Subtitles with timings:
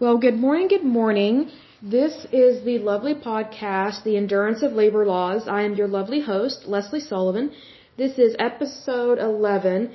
[0.00, 1.50] Well, good morning, good morning.
[1.82, 5.46] This is the lovely podcast, The Endurance of Labor Laws.
[5.46, 7.52] I am your lovely host, Leslie Sullivan.
[7.98, 9.92] This is episode 11,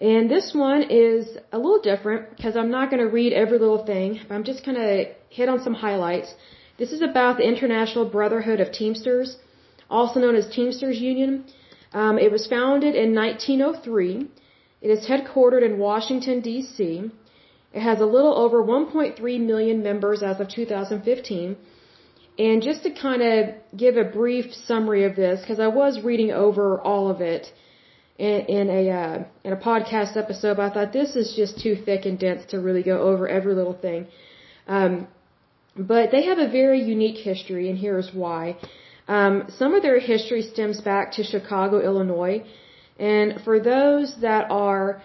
[0.00, 3.84] and this one is a little different because I'm not going to read every little
[3.86, 4.18] thing.
[4.30, 6.34] I'm just going to hit on some highlights.
[6.76, 9.36] This is about the International Brotherhood of Teamsters,
[9.88, 11.44] also known as Teamsters Union.
[11.92, 14.28] Um, it was founded in 1903.
[14.82, 17.12] It is headquartered in Washington, D.C.
[17.76, 21.56] It has a little over 1.3 million members as of 2015.
[22.38, 23.38] And just to kind of
[23.76, 27.44] give a brief summary of this, because I was reading over all of it
[28.18, 31.74] in, in a uh, in a podcast episode, but I thought this is just too
[31.86, 34.06] thick and dense to really go over every little thing.
[34.66, 35.06] Um,
[35.76, 38.56] but they have a very unique history, and here's why.
[39.06, 42.38] Um, some of their history stems back to Chicago, Illinois,
[42.98, 45.02] and for those that are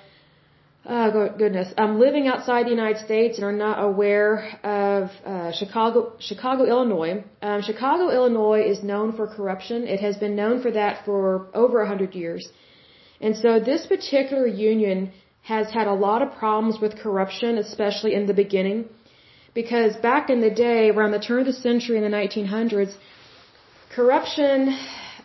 [0.84, 1.71] Oh goodness!
[1.77, 7.23] I'm living outside the United States and are not aware of uh, Chicago, Chicago, Illinois.
[7.44, 9.88] Um, Chicago, Illinois is known for corruption.
[9.88, 12.50] It has been known for that for over a hundred years,
[13.19, 15.11] and so this particular union
[15.44, 18.89] has had a lot of problems with corruption, especially in the beginning,
[19.53, 22.94] because back in the day, around the turn of the century in the 1900s,
[23.94, 24.75] corruption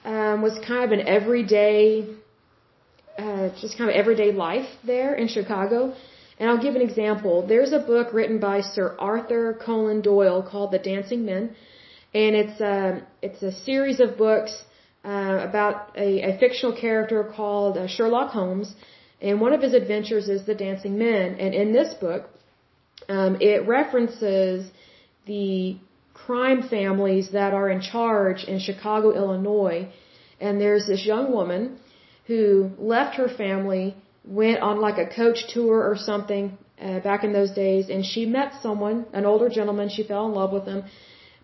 [0.04, 2.14] um, was kind of an everyday
[3.18, 5.94] uh, just kind of everyday life there in Chicago.
[6.38, 7.46] And I'll give an example.
[7.46, 11.56] There's a book written by Sir Arthur Conan Doyle called The Dancing Men,
[12.12, 14.52] and it's a uh, it's a series of books
[15.04, 18.74] uh, about a, a fictional character called uh, Sherlock Holmes,
[19.20, 21.36] and one of his adventures is the Dancing Men.
[21.36, 22.28] And in this book,
[23.08, 24.70] um, it references
[25.26, 25.78] the
[26.12, 29.88] crime families that are in charge in Chicago, Illinois.
[30.40, 31.78] And there's this young woman
[32.26, 37.32] who left her family, went on like a coach tour or something uh, back in
[37.32, 39.88] those days, and she met someone, an older gentleman.
[39.88, 40.84] She fell in love with him,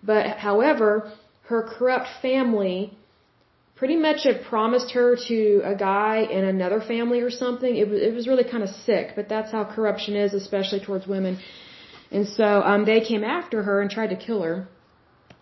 [0.02, 1.12] but however,
[1.44, 2.92] her corrupt family
[3.76, 7.72] pretty much had promised her to a guy in another family or something.
[7.76, 11.06] It was it was really kind of sick, but that's how corruption is, especially towards
[11.06, 11.38] women.
[12.10, 14.68] And so um, they came after her and tried to kill her.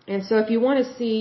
[0.07, 1.17] And so if you want to see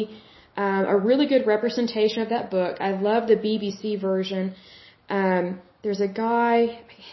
[0.63, 2.75] um, a really good representation of that book.
[2.89, 4.55] I love the BBC version.
[5.09, 5.45] Um,
[5.83, 6.57] there's a guy,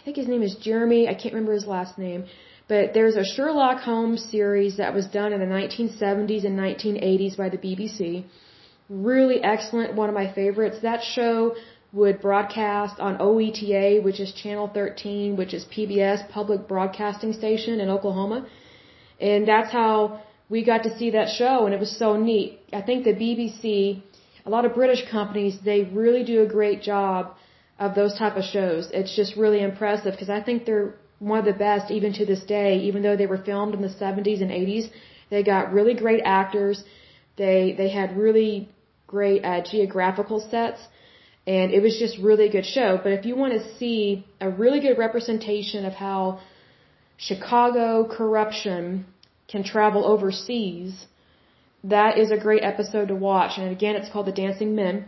[0.04, 2.26] think his name is Jeremy, I can't remember his last name,
[2.72, 7.48] but there's a Sherlock Holmes series that was done in the 1970s and 1980s by
[7.48, 8.24] the BBC.
[8.90, 10.78] Really excellent, one of my favorites.
[10.82, 11.54] That show
[11.94, 17.88] would broadcast on OETA, which is Channel 13, which is PBS, public broadcasting station in
[17.88, 18.46] Oklahoma.
[19.18, 22.60] And that's how we got to see that show and it was so neat.
[22.72, 24.02] I think the BBC,
[24.46, 27.34] a lot of British companies, they really do a great job
[27.78, 28.90] of those type of shows.
[28.92, 32.42] It's just really impressive because I think they're one of the best even to this
[32.44, 34.90] day, even though they were filmed in the 70s and 80s.
[35.30, 36.82] They got really great actors.
[37.36, 38.68] They, they had really
[39.06, 40.80] great uh, geographical sets
[41.46, 43.00] and it was just really a good show.
[43.02, 46.40] But if you want to see a really good representation of how
[47.16, 49.06] Chicago corruption
[49.52, 51.06] can travel overseas,
[51.84, 53.52] that is a great episode to watch.
[53.58, 55.06] And again, it's called The Dancing Men.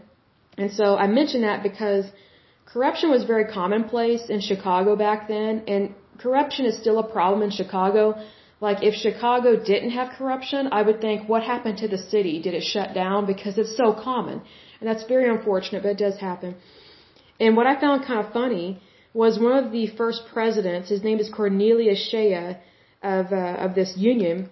[0.57, 2.05] And so I mention that because
[2.73, 7.51] corruption was very commonplace in Chicago back then, and corruption is still a problem in
[7.51, 8.03] Chicago.
[8.61, 12.41] Like if Chicago didn't have corruption, I would think, what happened to the city?
[12.43, 13.27] Did it shut down?
[13.27, 14.43] Because it's so common.
[14.79, 16.57] And that's very unfortunate, but it does happen.
[17.39, 18.81] And what I found kind of funny
[19.13, 22.59] was one of the first presidents, his name is Cornelius Shea,
[23.03, 24.49] of uh, of this union,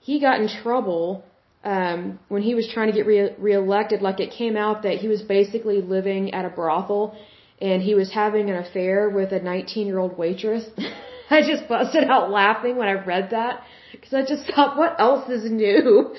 [0.00, 1.24] he got in trouble
[1.64, 4.02] um, when he was trying to get re- reelected.
[4.02, 7.16] Like it came out that he was basically living at a brothel
[7.60, 10.64] and he was having an affair with a 19 year old waitress.
[11.30, 15.28] I just busted out laughing when I read that because I just thought, what else
[15.30, 16.14] is new?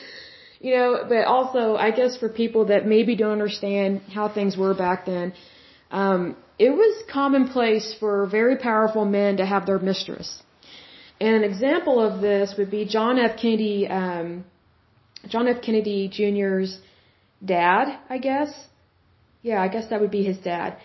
[0.59, 4.73] You know, but also I guess for people that maybe don't understand how things were
[4.73, 5.33] back then,
[5.91, 10.41] um, it was commonplace for very powerful men to have their mistress.
[11.23, 13.38] And an example of this would be John F.
[13.42, 14.44] Kennedy, um,
[15.30, 15.62] John F.
[15.62, 16.80] Kennedy Jr.'s
[17.53, 18.51] dad, I guess.
[19.42, 20.75] Yeah, I guess that would be his dad.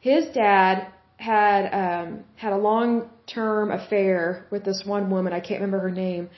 [0.00, 5.32] His dad had um, had a long-term affair with this one woman.
[5.32, 6.28] I can't remember her name,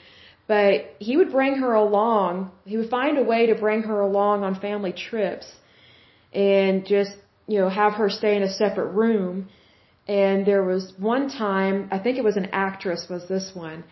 [0.47, 2.49] but he would bring her along.
[2.63, 5.47] He would find a way to bring her along on family trips,
[6.31, 7.11] and just
[7.47, 9.49] you know have her stay in a separate room
[10.07, 13.83] and there was one time I think it was an actress was this one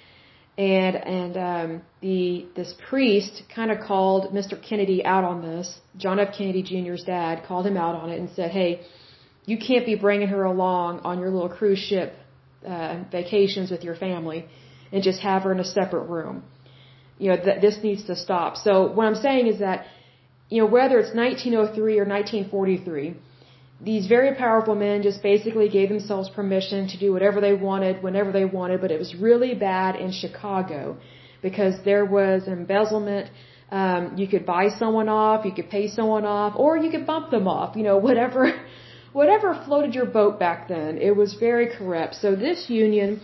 [0.57, 4.61] and and um the this priest kind of called Mr.
[4.61, 8.29] Kennedy out on this John F Kennedy Jr.'s dad called him out on it and
[8.31, 8.81] said hey
[9.45, 12.13] you can't be bringing her along on your little cruise ship
[12.65, 14.47] uh vacations with your family
[14.91, 16.43] and just have her in a separate room.
[17.17, 18.57] You know, th- this needs to stop.
[18.57, 19.85] So what I'm saying is that,
[20.49, 23.15] you know, whether it's 1903 or 1943,
[23.83, 28.31] these very powerful men just basically gave themselves permission to do whatever they wanted whenever
[28.31, 30.97] they wanted, but it was really bad in Chicago
[31.41, 33.31] because there was embezzlement.
[33.71, 37.31] Um, you could buy someone off, you could pay someone off, or you could bump
[37.31, 37.75] them off.
[37.75, 38.53] You know, whatever,
[39.13, 40.99] whatever floated your boat back then.
[40.99, 42.15] It was very corrupt.
[42.15, 43.21] So this union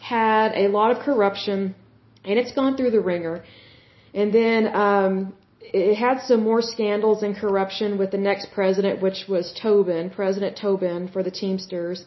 [0.00, 1.74] had a lot of corruption,
[2.24, 3.44] and it's gone through the ringer.
[4.14, 5.34] And then um,
[5.72, 10.56] it had some more scandals and corruption with the next president, which was Tobin, President
[10.56, 12.04] Tobin for the Teamsters.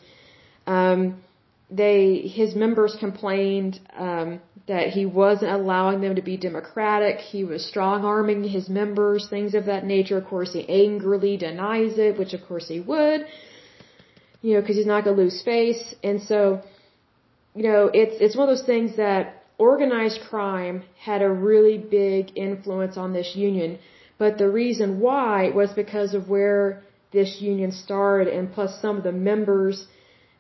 [0.68, 1.22] Um,
[1.70, 7.18] they his members complained um, that he wasn't allowing them to be democratic.
[7.20, 10.18] He was strong arming his members, things of that nature.
[10.18, 13.26] Of course, he angrily denies it, which of course he would,
[14.42, 15.96] you know, because he's not going to lose face.
[16.04, 16.62] And so,
[17.56, 22.32] you know, it's it's one of those things that organized crime had a really big
[22.36, 23.80] influence on this union.
[24.18, 29.04] But the reason why was because of where this union started and plus some of
[29.04, 29.88] the members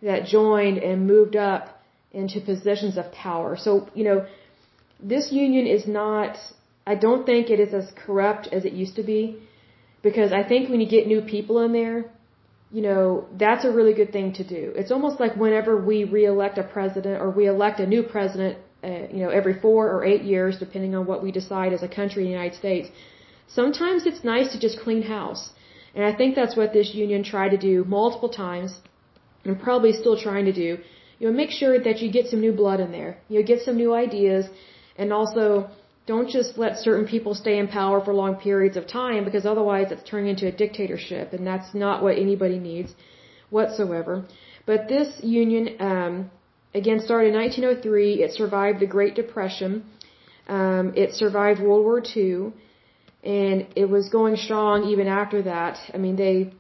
[0.02, 3.56] that joined and moved up into positions of power.
[3.58, 4.26] So, you know,
[5.00, 6.38] this union is not,
[6.86, 9.38] I don't think it is as corrupt as it used to be
[10.02, 12.06] because I think when you get new people in there,
[12.72, 14.74] you know, that's a really good thing to do.
[14.76, 19.08] It's almost like whenever we re-elect a president or we elect a new president uh,
[19.14, 22.24] you know, every four or eight years, depending on what we decide as a country
[22.24, 22.90] in the United States.
[23.48, 25.52] Sometimes it's nice to just clean house.
[25.94, 28.80] And I think that's what this union tried to do multiple times
[29.44, 30.78] and probably still trying to do.
[31.20, 33.18] You know, make sure that you get some new blood in there.
[33.30, 34.46] You know, get some new ideas
[34.98, 35.70] and also
[36.08, 39.92] don't just let certain people stay in power for long periods of time because otherwise
[39.92, 42.96] it's turning into a dictatorship and that's not what anybody needs
[43.50, 44.26] whatsoever.
[44.66, 46.32] But this union, um,
[46.74, 48.24] again started in 1903.
[48.24, 49.84] It survived the Great Depression.
[50.48, 52.54] Um, it survived World War II,
[53.24, 55.78] and it was going strong even after that.
[55.94, 56.54] I mean, they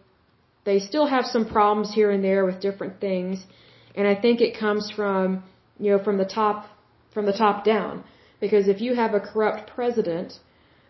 [0.64, 3.46] they still have some problems here and there with different things,
[3.96, 5.44] and I think it comes from
[5.80, 6.68] you know from the top
[7.14, 8.04] from the top down.
[8.40, 10.40] Because if you have a corrupt president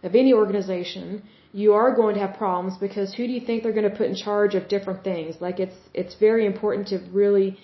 [0.04, 3.74] of any organization, you are going to have problems because who do you think they're
[3.74, 5.36] going to put in charge of different things?
[5.42, 7.58] Like it's it's very important to really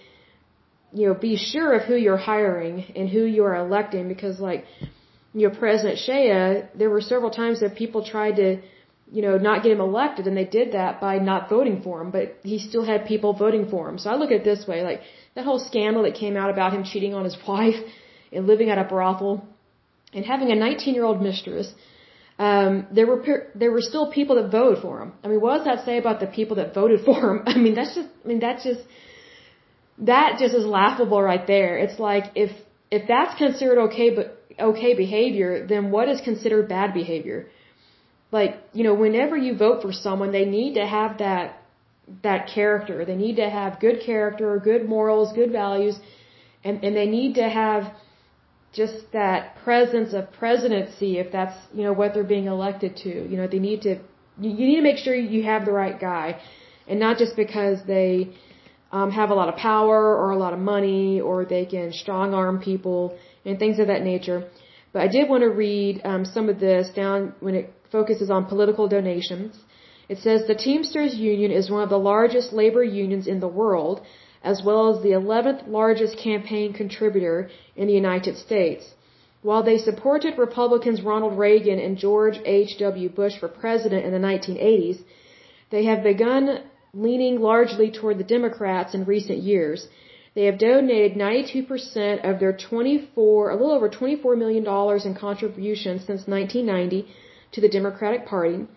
[0.93, 4.65] you know, be sure of who you're hiring and who you are electing because like,
[5.33, 8.61] you know, President Shea, there were several times that people tried to,
[9.11, 12.11] you know, not get him elected and they did that by not voting for him,
[12.11, 13.97] but he still had people voting for him.
[13.97, 15.01] So I look at it this way, like
[15.35, 17.75] that whole scandal that came out about him cheating on his wife
[18.31, 19.45] and living at a brothel
[20.13, 21.73] and having a 19 year old mistress,
[22.39, 23.19] um, there were
[23.55, 25.13] there were still people that voted for him.
[25.23, 27.43] I mean, what does that say about the people that voted for him?
[27.47, 28.81] I mean, that's just I mean that's just
[29.99, 31.77] that just is laughable right there.
[31.77, 32.51] It's like if
[32.91, 37.47] if that's considered okay but okay behavior, then what is considered bad behavior?
[38.31, 41.61] Like, you know, whenever you vote for someone, they need to have that
[42.23, 43.05] that character.
[43.05, 45.99] They need to have good character, good morals, good values,
[46.63, 47.93] and and they need to have
[48.73, 53.09] just that presence of presidency if that's, you know, what they're being elected to.
[53.09, 53.97] You know, they need to
[54.39, 56.39] you need to make sure you have the right guy
[56.87, 58.29] and not just because they
[58.91, 62.33] um, have a lot of power or a lot of money or they can strong
[62.33, 64.49] arm people and things of that nature.
[64.93, 68.45] But I did want to read um, some of this down when it focuses on
[68.45, 69.55] political donations.
[70.09, 74.01] It says the Teamsters Union is one of the largest labor unions in the world,
[74.43, 78.93] as well as the 11th largest campaign contributor in the United States.
[79.41, 83.09] While they supported Republicans Ronald Reagan and George H.W.
[83.09, 84.99] Bush for president in the 1980s,
[85.69, 86.63] they have begun
[86.93, 89.87] leaning largely toward the Democrats in recent years.
[90.35, 96.05] They have donated 92% of their 24, a little over 24 million dollars in contributions
[96.05, 97.07] since 1990
[97.53, 98.67] to the Democratic Party.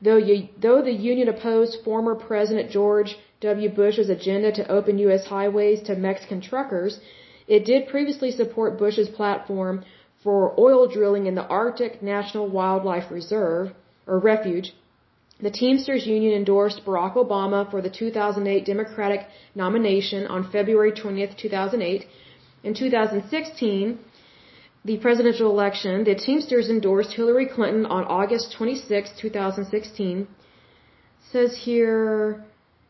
[0.00, 3.68] Though, you, though the union opposed former President George W.
[3.68, 5.26] Bush's agenda to open U.S.
[5.26, 6.98] highways to Mexican truckers,
[7.46, 9.84] it did previously support Bush's platform
[10.22, 13.72] for oil drilling in the Arctic National Wildlife Reserve,
[14.06, 14.72] or Refuge,
[15.42, 22.06] the Teamsters Union endorsed Barack Obama for the 2008 Democratic nomination on February 20, 2008.
[22.62, 23.98] In 2016,
[24.84, 30.20] the presidential election, the Teamsters endorsed Hillary Clinton on August 26, 2016.
[30.20, 30.28] It
[31.32, 32.44] says here,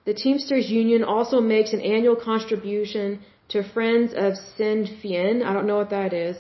[0.05, 5.43] the Teamsters Union also makes an annual contribution to Friends of Sinn Féin.
[5.43, 6.37] I don't know what that is.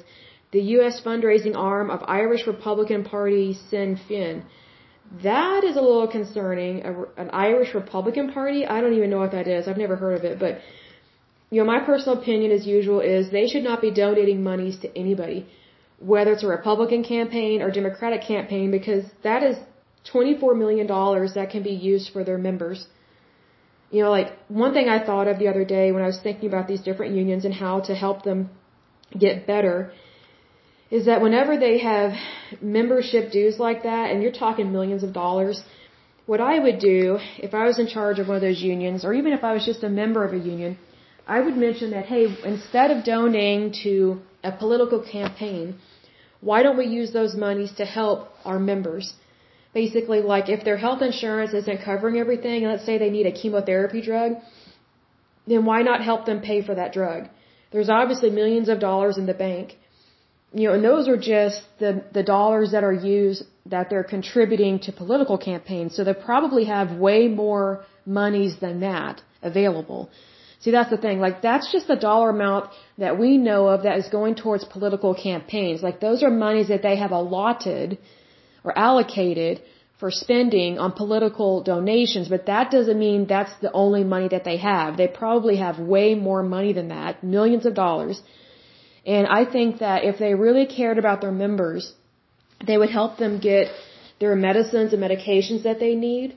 [0.51, 1.01] The U.S.
[1.01, 4.43] fundraising arm of Irish Republican Party Sinn Féin.
[5.23, 6.85] That is a little concerning.
[6.87, 6.93] A,
[7.23, 8.67] an Irish Republican Party?
[8.67, 9.69] I don't even know what that is.
[9.69, 10.39] I've never heard of it.
[10.39, 10.61] But
[11.51, 14.99] you know, my personal opinion as usual is they should not be donating monies to
[14.99, 15.47] anybody,
[15.99, 19.57] whether it's a Republican campaign or Democratic campaign, because that is
[20.11, 20.87] $24 million
[21.35, 22.87] that can be used for their members.
[23.91, 26.49] You know, like one thing I thought of the other day when I was thinking
[26.49, 28.49] about these different unions and how to help them
[29.19, 29.93] get better
[30.97, 32.11] is that whenever they have
[32.79, 35.57] membership dues like that, and you're talking millions of dollars,
[36.31, 39.13] what I would do if I was in charge of one of those unions, or
[39.21, 40.77] even if I was just a member of a union,
[41.37, 44.21] I would mention that, hey, instead of donating to
[44.51, 45.77] a political campaign,
[46.49, 49.15] why don't we use those monies to help our members?
[49.73, 53.33] Basically, like if their health insurance isn't covering everything, and let's say they need a
[53.41, 54.33] chemotherapy drug,
[55.47, 57.31] then why not help them pay for that drug?
[57.73, 59.77] There's obviously millions of dollars in the bank.
[60.55, 64.81] You know, and those are just the, the dollars that are used that they're contributing
[64.81, 65.95] to political campaigns.
[65.97, 70.11] So they probably have way more monies than that available.
[70.61, 71.19] See, that's the thing.
[71.19, 75.15] Like, that's just the dollar amount that we know of that is going towards political
[75.15, 75.83] campaigns.
[75.83, 77.99] Like, those are monies that they have allotted
[78.63, 79.61] or allocated
[79.99, 84.57] for spending on political donations, but that doesn't mean that's the only money that they
[84.57, 84.97] have.
[84.97, 88.21] They probably have way more money than that, millions of dollars.
[89.07, 91.93] And I think that if they really cared about their members,
[92.67, 93.69] they would help them get
[94.21, 96.37] their medicines and medications that they need.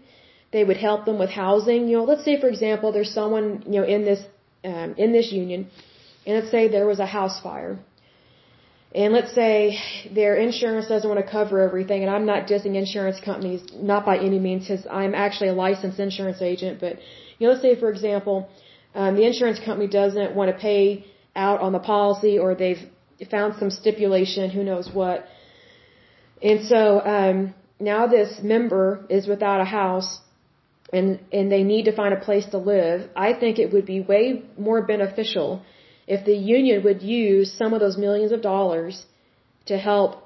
[0.51, 1.87] They would help them with housing.
[1.87, 4.21] You know, let's say for example, there's someone you know in this
[4.63, 5.67] um, in this union,
[6.25, 7.77] and let's say there was a house fire,
[8.95, 9.77] and let's say
[10.19, 12.01] their insurance doesn't want to cover everything.
[12.03, 15.99] And I'm not dissing insurance companies, not by any means, because I'm actually a licensed
[15.99, 16.79] insurance agent.
[16.79, 16.93] But
[17.37, 18.49] you know, let's say for example,
[18.95, 21.05] um, the insurance company doesn't want to pay
[21.35, 22.83] out on the policy, or they've
[23.29, 25.25] found some stipulation, who knows what.
[26.41, 30.19] And so um, now this member is without a house
[30.93, 33.99] and and they need to find a place to live, I think it would be
[34.01, 35.63] way more beneficial
[36.07, 39.05] if the union would use some of those millions of dollars
[39.65, 40.21] to help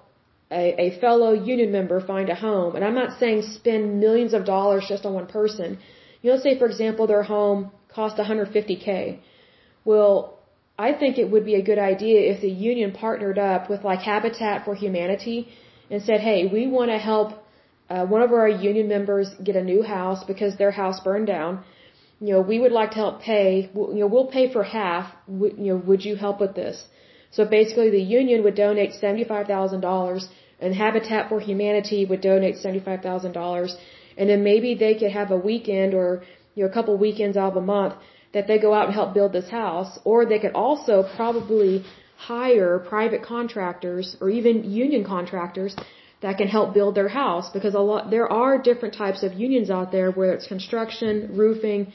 [0.51, 2.75] a, a fellow union member find a home.
[2.75, 5.79] And I'm not saying spend millions of dollars just on one person.
[6.21, 9.19] You know, say for example their home cost 150k.
[9.85, 10.38] Well,
[10.87, 14.01] I think it would be a good idea if the union partnered up with like
[14.11, 15.37] Habitat for Humanity
[15.91, 17.33] and said, "Hey, we want to help
[17.89, 21.59] uh, one of our union members get a new house because their house burned down.
[22.27, 23.49] You know, we would like to help pay.
[23.95, 25.11] You know, we'll pay for half.
[25.63, 26.85] You know, would you help with this?
[27.37, 30.29] So basically, the union would donate seventy-five thousand dollars,
[30.61, 33.75] and Habitat for Humanity would donate seventy-five thousand dollars,
[34.17, 36.07] and then maybe they could have a weekend or
[36.55, 37.95] you know a couple weekends out of a month
[38.33, 41.83] that they go out and help build this house, or they could also probably
[42.17, 45.75] hire private contractors or even union contractors
[46.21, 49.69] that can help build their house because a lot there are different types of unions
[49.69, 51.93] out there where it's construction, roofing,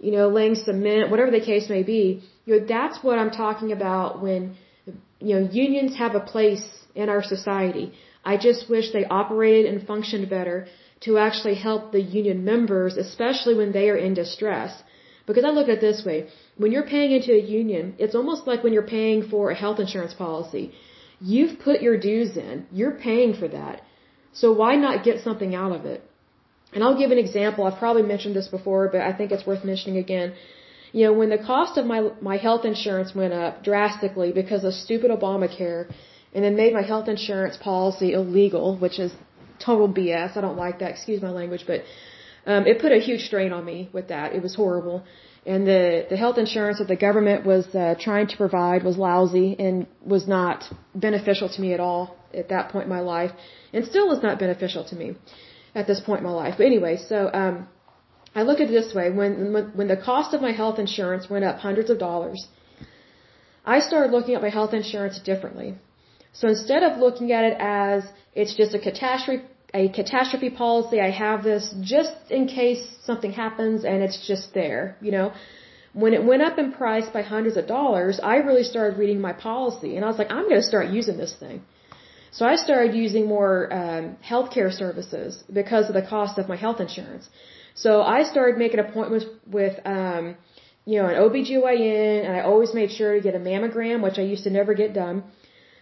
[0.00, 2.22] you know, laying cement, whatever the case may be.
[2.44, 4.56] You know, that's what I'm talking about when
[5.20, 7.92] you know unions have a place in our society.
[8.24, 10.66] I just wish they operated and functioned better
[11.04, 14.82] to actually help the union members, especially when they are in distress.
[15.26, 18.46] Because I look at it this way, when you're paying into a union, it's almost
[18.46, 20.72] like when you're paying for a health insurance policy.
[21.20, 22.66] You've put your dues in.
[22.70, 23.82] You're paying for that.
[24.32, 26.02] So why not get something out of it?
[26.72, 27.64] And I'll give an example.
[27.64, 30.34] I've probably mentioned this before, but I think it's worth mentioning again.
[30.92, 34.72] You know, when the cost of my my health insurance went up drastically because of
[34.74, 35.82] stupid Obamacare,
[36.34, 39.12] and then made my health insurance policy illegal, which is
[39.58, 40.36] total BS.
[40.36, 40.90] I don't like that.
[40.90, 41.80] Excuse my language, but
[42.46, 44.34] um, it put a huge strain on me with that.
[44.34, 45.04] It was horrible
[45.46, 49.48] and the the health insurance that the government was uh, trying to provide was lousy
[49.58, 53.30] and was not beneficial to me at all at that point in my life,
[53.72, 55.14] and still is not beneficial to me
[55.74, 56.54] at this point in my life.
[56.58, 57.68] But anyway, so um,
[58.34, 59.32] I look at it this way: when
[59.78, 62.48] when the cost of my health insurance went up hundreds of dollars,
[63.64, 65.76] I started looking at my health insurance differently.
[66.32, 69.44] So instead of looking at it as it's just a catastrophe
[69.80, 70.98] a catastrophe policy.
[71.00, 71.64] I have this
[71.94, 75.28] just in case something happens and it's just there, you know.
[76.02, 79.34] When it went up in price by hundreds of dollars, I really started reading my
[79.48, 81.58] policy and I was like, I'm going to start using this thing.
[82.36, 86.80] So I started using more um, healthcare services because of the cost of my health
[86.86, 87.24] insurance.
[87.84, 89.26] So I started making appointments
[89.58, 90.36] with, um,
[90.90, 94.24] you know, an OBGYN and I always made sure to get a mammogram, which I
[94.32, 95.24] used to never get done.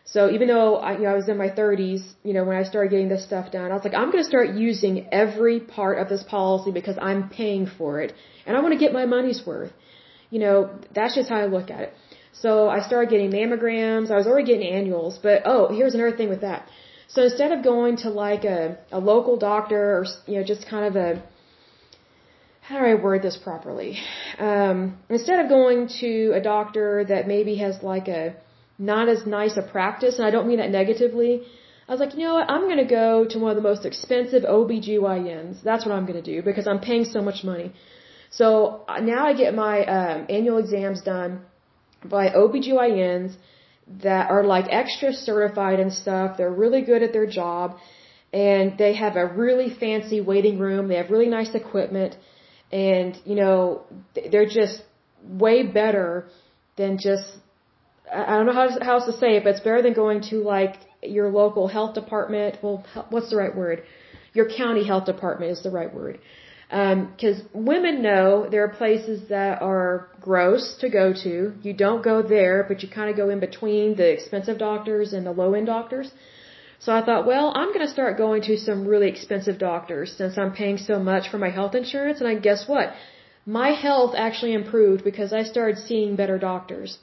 [0.04, 2.64] So even though I, you know, I was in my 30s, you know, when I
[2.64, 5.98] started getting this stuff done, I was like, I'm going to start using every part
[5.98, 8.12] of this policy because I'm paying for it,
[8.46, 9.72] and I want to get my money's worth.
[10.30, 11.94] You know, that's just how I look at it.
[12.32, 14.10] So I started getting mammograms.
[14.10, 16.68] I was already getting annuals, but oh, here's another thing with that.
[17.08, 20.84] So instead of going to like a a local doctor or you know just kind
[20.84, 21.22] of a
[22.62, 23.98] how do I word this properly?
[24.38, 28.34] Um, instead of going to a doctor that maybe has like a
[28.78, 31.42] not as nice a practice, and I don't mean that negatively,
[31.88, 33.84] I was like, you know what, I'm going to go to one of the most
[33.84, 35.62] expensive OBGYNs.
[35.62, 37.72] That's what I'm going to do because I'm paying so much money.
[38.30, 41.42] So uh, now I get my um, annual exams done
[42.04, 43.36] by OBGYNs
[44.02, 46.38] that are like extra certified and stuff.
[46.38, 47.76] They're really good at their job
[48.32, 50.88] and they have a really fancy waiting room.
[50.88, 52.16] They have really nice equipment
[52.72, 53.82] and, you know,
[54.30, 54.82] they're just
[55.22, 56.28] way better
[56.76, 57.26] than just,
[58.14, 60.36] I don't know how, how else to say it, but it's better than going to
[60.56, 62.58] like your local health department.
[62.62, 63.82] Well, what's the right word?
[64.32, 66.18] Your county health department is the right word.
[66.68, 71.52] Because um, women know there are places that are gross to go to.
[71.62, 75.26] You don't go there, but you kind of go in between the expensive doctors and
[75.26, 76.10] the low end doctors.
[76.80, 80.36] So I thought, well, I'm going to start going to some really expensive doctors since
[80.36, 82.20] I'm paying so much for my health insurance.
[82.20, 82.92] And I guess what?
[83.46, 86.98] My health actually improved because I started seeing better doctors.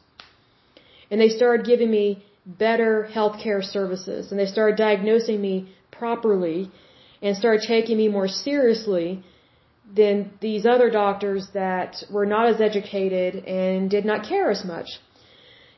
[1.11, 4.31] And they started giving me better healthcare services.
[4.31, 5.55] And they started diagnosing me
[5.91, 6.71] properly
[7.21, 9.23] and started taking me more seriously
[9.93, 14.87] than these other doctors that were not as educated and did not care as much.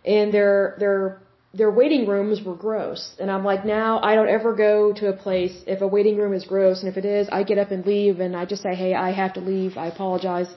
[0.06, 1.20] And their their
[1.54, 3.16] their waiting rooms were gross.
[3.20, 6.34] And I'm like, now I don't ever go to a place if a waiting room
[6.34, 8.74] is gross, and if it is, I get up and leave, and I just say,
[8.76, 9.78] hey, I have to leave.
[9.78, 10.50] I apologize.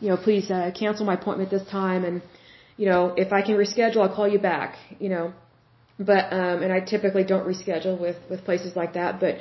[0.00, 2.22] You know, please uh, cancel my appointment this time, and
[2.78, 4.76] you know, if I can reschedule, I'll call you back.
[4.98, 5.26] You know,
[6.10, 9.34] but um, and I typically don't reschedule with with places like that, but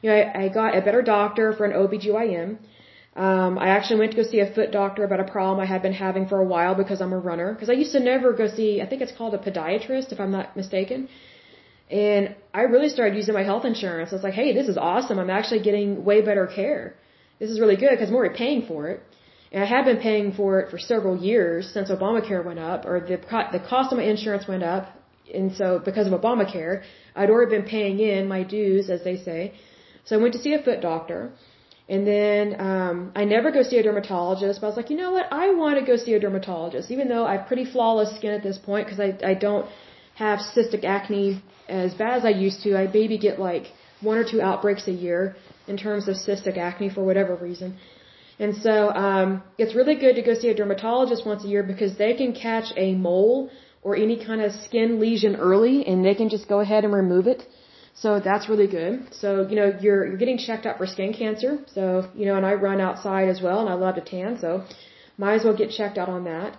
[0.00, 2.58] you know, I, I got a better doctor for an OBGYN.
[3.16, 5.82] Um, I actually went to go see a foot doctor about a problem I had
[5.82, 7.52] been having for a while because I'm a runner.
[7.52, 10.32] Because I used to never go see, I think it's called a podiatrist, if I'm
[10.32, 11.08] not mistaken.
[11.90, 14.12] And I really started using my health insurance.
[14.12, 15.18] I was like, hey, this is awesome.
[15.18, 16.94] I'm actually getting way better care.
[17.38, 19.00] This is really good because I'm already paying for it.
[19.62, 23.18] I have been paying for it for several years since Obamacare went up, or the
[23.56, 24.84] the cost of my insurance went up.
[25.32, 26.82] And so because of Obamacare,
[27.16, 29.54] I'd already been paying in my dues, as they say.
[30.04, 31.32] So I went to see a foot doctor.
[31.88, 35.12] And then um, I never go see a dermatologist, but I was like, you know
[35.12, 35.26] what?
[35.30, 38.42] I want to go see a dermatologist, even though I have pretty flawless skin at
[38.42, 39.66] this point because I I don't
[40.14, 42.76] have cystic acne as bad as I used to.
[42.76, 43.66] I maybe get like
[44.00, 47.76] one or two outbreaks a year in terms of cystic acne for whatever reason.
[48.38, 51.96] And so um, it's really good to go see a dermatologist once a year because
[51.96, 53.50] they can catch a mole
[53.82, 57.26] or any kind of skin lesion early and they can just go ahead and remove
[57.26, 57.46] it
[57.94, 59.06] so that's really good.
[59.12, 61.58] So, you know, you're, you're getting checked out for skin cancer.
[61.74, 64.38] So, you know, and I run outside as well and I love to tan.
[64.40, 64.64] So
[65.16, 66.56] might as well get checked out on that.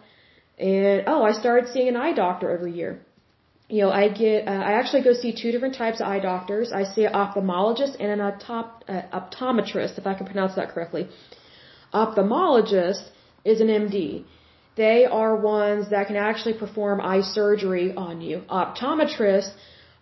[0.58, 3.02] And, oh, I started seeing an eye doctor every year.
[3.68, 6.72] You know, I get, uh, I actually go see two different types of eye doctors.
[6.72, 11.10] I see an ophthalmologist and an optop, uh, optometrist, if I can pronounce that correctly.
[12.02, 13.06] Ophthalmologist
[13.52, 14.26] is an MD.
[14.76, 18.42] They are ones that can actually perform eye surgery on you.
[18.62, 19.54] Optometrists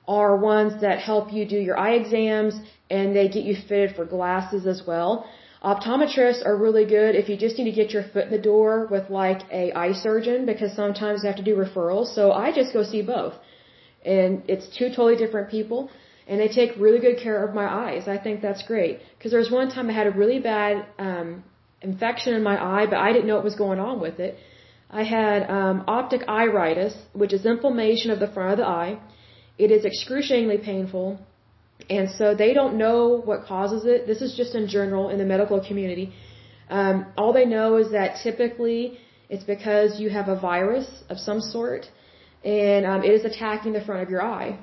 [0.08, 2.56] are ones that help you do your eye exams
[2.90, 5.12] and they get you fitted for glasses as well.
[5.64, 8.88] Optometrists are really good if you just need to get your foot in the door
[8.94, 12.08] with like a eye surgeon because sometimes you have to do referrals.
[12.18, 13.36] So I just go see both.
[14.04, 15.90] And it's two totally different people
[16.28, 18.08] and they take really good care of my eyes.
[18.08, 19.00] I think that's great.
[19.18, 21.44] Because there was one time I had a really bad um,
[21.84, 24.38] infection in my eye, but I didn't know what was going on with it.
[24.90, 29.00] I had um, optic iritis, which is inflammation of the front of the eye.
[29.58, 31.20] It is excruciatingly painful.
[31.90, 34.08] And so they don't know what causes it.
[34.08, 36.14] This is just in general in the medical community.
[36.70, 41.42] Um, all they know is that typically it's because you have a virus of some
[41.42, 41.90] sort
[42.44, 44.60] and um, it is attacking the front of your eye.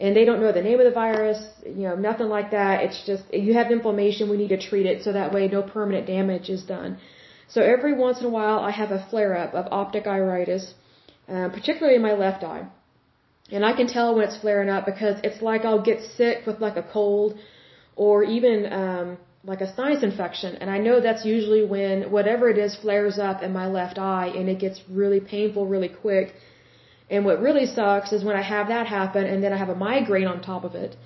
[0.00, 2.84] And they don't know the name of the virus, you know, nothing like that.
[2.84, 6.06] It's just you have inflammation, we need to treat it so that way no permanent
[6.06, 6.98] damage is done.
[7.48, 10.74] So every once in a while I have a flare up of optic iritis,
[11.28, 12.64] uh, particularly in my left eye.
[13.52, 16.60] And I can tell when it's flaring up because it's like I'll get sick with
[16.60, 17.38] like a cold
[17.96, 20.56] or even um, like a sinus infection.
[20.56, 24.30] And I know that's usually when whatever it is flares up in my left eye
[24.36, 26.34] and it gets really painful really quick.
[27.10, 29.74] And what really sucks is when I have that happen and then I have a
[29.74, 30.96] migraine on top of it.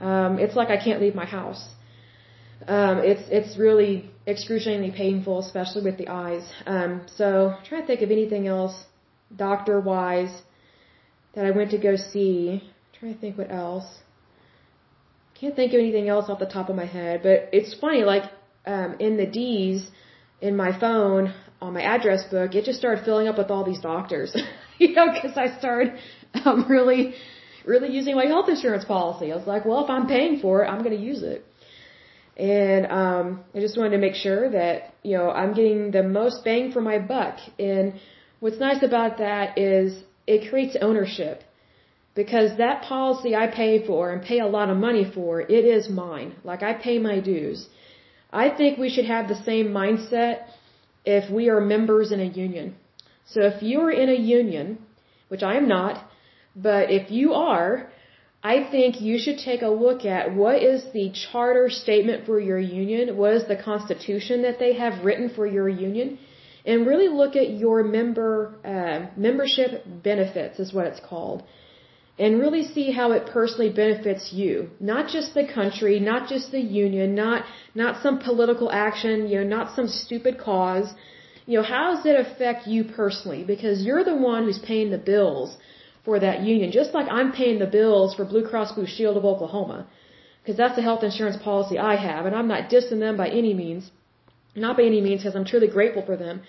[0.00, 1.62] Um, it's like I can't leave my house.
[2.66, 6.44] Um, it's it's really excruciatingly painful, especially with the eyes.
[6.66, 8.74] Um, so I'm trying to think of anything else
[9.36, 10.34] doctor wise
[11.34, 12.62] that I went to go see.
[12.62, 13.88] I'm trying to think what else.
[15.40, 18.22] Can't think of anything else off the top of my head, but it's funny, like,
[18.66, 19.90] um, in the D's
[20.40, 23.80] in my phone on my address book, it just started filling up with all these
[23.80, 24.34] doctors.
[24.78, 25.94] you know, because I started
[26.44, 27.14] um, really,
[27.64, 29.32] really using my health insurance policy.
[29.32, 31.44] I was like, well, if I'm paying for it, I'm going to use it.
[32.36, 36.44] And um, I just wanted to make sure that you know I'm getting the most
[36.44, 37.38] bang for my buck.
[37.60, 37.94] And
[38.40, 41.44] what's nice about that is it creates ownership
[42.14, 45.88] because that policy I pay for and pay a lot of money for, it is
[45.88, 46.34] mine.
[46.42, 47.68] Like I pay my dues.
[48.32, 50.46] I think we should have the same mindset
[51.04, 52.74] if we are members in a union.
[53.26, 54.78] So if you're in a union,
[55.28, 56.04] which I am not,
[56.54, 57.90] but if you are,
[58.42, 62.58] I think you should take a look at what is the charter statement for your
[62.58, 66.18] union, what is the constitution that they have written for your union,
[66.66, 71.42] and really look at your member uh, membership benefits is what it's called,
[72.18, 76.60] and really see how it personally benefits you, not just the country, not just the
[76.60, 80.92] union, not not some political action, you know, not some stupid cause
[81.46, 83.44] you know, how does it affect you personally?
[83.44, 85.56] Because you're the one who's paying the bills
[86.04, 89.24] for that union, just like I'm paying the bills for Blue Cross Blue Shield of
[89.24, 89.86] Oklahoma.
[90.40, 93.54] Because that's the health insurance policy I have, and I'm not dissing them by any
[93.54, 93.90] means.
[94.54, 96.42] Not by any means, because I'm truly grateful for them.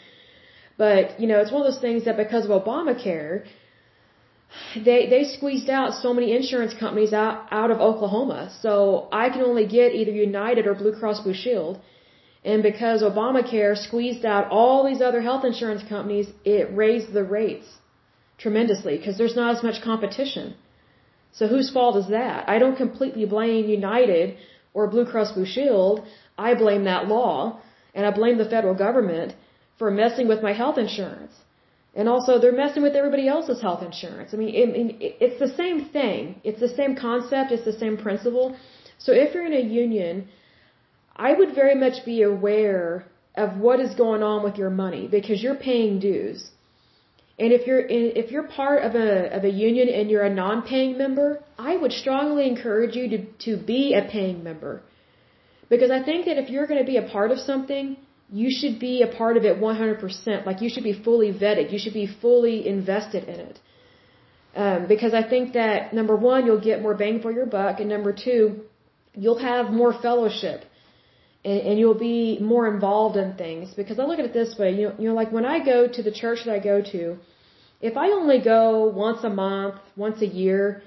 [0.77, 3.45] But, you know, it's one of those things that because of Obamacare,
[4.88, 8.51] they they squeezed out so many insurance companies out out of Oklahoma.
[8.62, 11.79] So I can only get either United or Blue Cross Blue Shield.
[12.51, 16.27] And because Obamacare squeezed out all these other health insurance companies,
[16.58, 17.67] it raised the rates
[18.38, 20.55] tremendously because there's not as much competition.
[21.38, 22.47] So whose fault is that?
[22.47, 24.38] I don't completely blame United
[24.75, 26.05] or Blue Cross Blue Shield.
[26.38, 27.60] I blame that law
[27.95, 29.34] and I blame the federal government
[29.79, 31.34] for messing with my health insurance.
[31.95, 34.34] And also they're messing with everybody else's health insurance.
[34.34, 36.41] I mean, it, it's the same thing.
[36.43, 37.51] It's the same concept.
[37.51, 38.55] It's the same principle.
[38.99, 40.27] So if you're in a union,
[41.15, 45.41] I would very much be aware of what is going on with your money because
[45.41, 46.49] you're paying dues.
[47.38, 50.97] And if you're if you're part of a of a union and you're a non-paying
[50.97, 54.82] member, I would strongly encourage you to to be a paying member.
[55.69, 57.97] Because I think that if you're going to be a part of something,
[58.32, 60.45] you should be a part of it 100%.
[60.45, 61.71] Like you should be fully vetted.
[61.73, 63.60] You should be fully invested in it.
[64.56, 67.89] Um, because I think that number one, you'll get more bang for your buck, and
[67.89, 68.62] number two,
[69.13, 70.63] you'll have more fellowship
[71.45, 73.73] and, and you'll be more involved in things.
[73.75, 75.88] Because I look at it this way, you know, you know, like when I go
[75.88, 77.17] to the church that I go to,
[77.81, 80.81] if I only go once a month, once a year,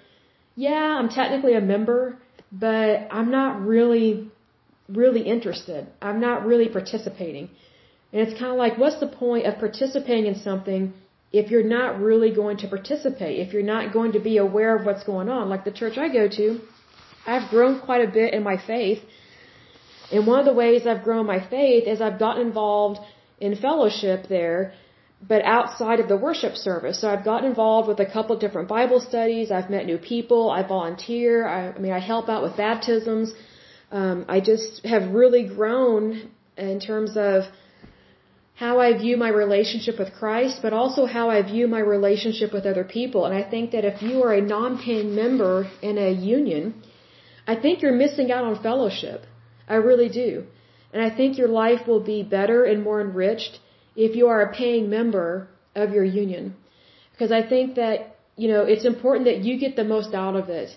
[0.57, 2.18] yeah, I'm technically a member,
[2.51, 4.31] but I'm not really,
[4.88, 5.87] really interested.
[6.03, 7.51] I'm not really participating.
[8.12, 10.94] And it's kind of like, what's the point of participating in something
[11.31, 14.87] if you're not really going to participate, if you're not going to be aware of
[14.87, 15.51] what's going on?
[15.51, 16.61] Like the church I go to,
[17.27, 19.01] I've grown quite a bit in my faith
[20.12, 23.01] and one of the ways I've grown my faith is I've gotten involved
[23.40, 24.73] in fellowship there,
[25.27, 27.01] but outside of the worship service.
[27.01, 29.51] So I've gotten involved with a couple of different Bible studies.
[29.51, 30.51] I've met new people.
[30.51, 31.47] I volunteer.
[31.47, 33.35] I, I mean, I help out with baptisms.
[33.90, 37.44] Um, I just have really grown in terms of
[38.55, 42.66] how I view my relationship with Christ, but also how I view my relationship with
[42.66, 43.25] other people.
[43.25, 46.83] And I think that if you are a non-paying member in a union,
[47.47, 49.21] I think you're missing out on fellowship.
[49.69, 50.45] I really do.
[50.93, 53.61] And I think your life will be better and more enriched
[53.95, 56.57] if you are a paying member of your union.
[57.13, 60.49] Because I think that, you know, it's important that you get the most out of
[60.49, 60.71] it.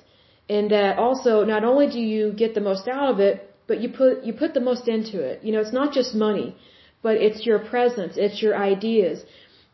[0.49, 3.35] And that also, not only do you get the most out of it,
[3.67, 5.43] but you put, you put the most into it.
[5.43, 6.55] You know, it's not just money,
[7.01, 9.23] but it's your presence, it's your ideas,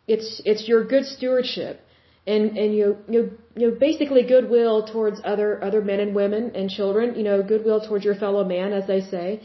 [0.07, 1.81] it's, it's your good stewardship
[2.27, 3.21] and and you you
[3.55, 7.79] you know basically goodwill towards other other men and women and children you know goodwill
[7.87, 9.41] towards your fellow man as they say.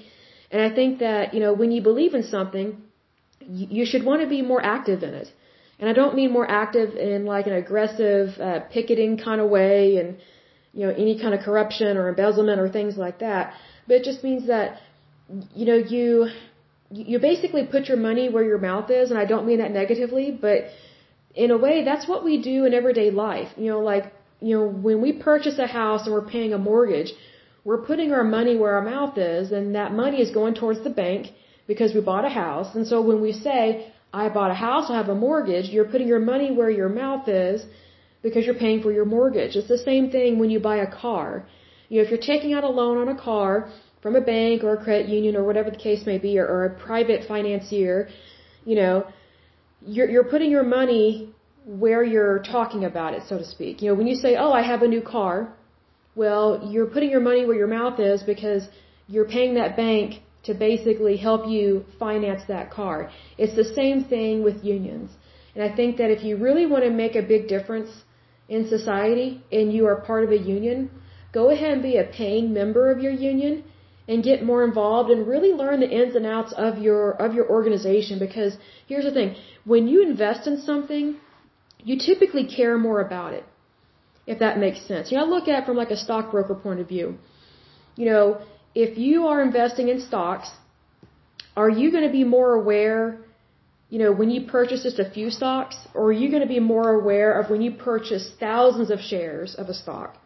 [0.50, 2.82] And i think that you know when you believe in something
[3.40, 5.28] you, you should want to be more active in it.
[5.78, 9.96] And i don't mean more active in like an aggressive uh, picketing kind of way
[9.96, 10.18] and
[10.74, 13.54] you know any kind of corruption or embezzlement or things like that.
[13.86, 14.80] But it just means that
[15.54, 16.28] you know you
[16.90, 20.26] you basically put your money where your mouth is and i don't mean that negatively
[20.46, 20.64] but
[21.34, 23.48] in a way, that's what we do in everyday life.
[23.56, 27.12] You know, like, you know, when we purchase a house and we're paying a mortgage,
[27.64, 30.90] we're putting our money where our mouth is, and that money is going towards the
[30.90, 31.28] bank
[31.66, 32.74] because we bought a house.
[32.74, 36.08] And so when we say, I bought a house, I have a mortgage, you're putting
[36.08, 37.64] your money where your mouth is
[38.22, 39.56] because you're paying for your mortgage.
[39.56, 41.46] It's the same thing when you buy a car.
[41.88, 43.70] You know, if you're taking out a loan on a car
[44.02, 46.64] from a bank or a credit union or whatever the case may be, or, or
[46.64, 48.08] a private financier,
[48.64, 49.06] you know,
[49.86, 51.32] you're, you're putting your money
[51.64, 53.82] where you're talking about it, so to speak.
[53.82, 55.52] You know, when you say, oh, I have a new car,
[56.14, 58.68] well, you're putting your money where your mouth is because
[59.08, 63.10] you're paying that bank to basically help you finance that car.
[63.38, 65.10] It's the same thing with unions.
[65.54, 67.90] And I think that if you really want to make a big difference
[68.48, 70.90] in society and you are part of a union,
[71.32, 73.64] go ahead and be a paying member of your union
[74.08, 77.48] and get more involved and really learn the ins and outs of your of your
[77.48, 78.18] organization.
[78.18, 79.34] Because here's the thing
[79.64, 81.16] when you invest in something
[81.84, 83.44] you typically care more about it
[84.24, 85.10] if that makes sense.
[85.10, 87.18] You know I look at it from like a stockbroker point of view.
[87.96, 88.40] You know
[88.74, 90.50] if you are investing in stocks
[91.56, 93.18] are you going to be more aware
[93.90, 96.60] you know when you purchase just a few stocks or are you going to be
[96.60, 100.16] more aware of when you purchase thousands of shares of a stock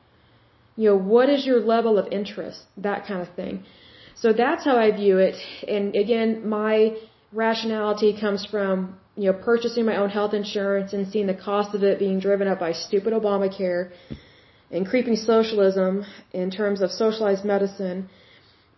[0.76, 2.60] you know, what is your level of interest?
[2.76, 3.64] That kind of thing.
[4.14, 5.36] So that's how I view it.
[5.66, 6.96] And again, my
[7.32, 11.82] rationality comes from, you know, purchasing my own health insurance and seeing the cost of
[11.82, 13.90] it being driven up by stupid Obamacare
[14.70, 18.08] and creeping socialism in terms of socialized medicine.